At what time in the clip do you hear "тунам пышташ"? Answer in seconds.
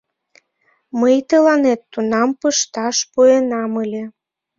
1.91-2.97